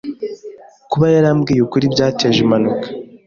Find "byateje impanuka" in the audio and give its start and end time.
1.93-2.87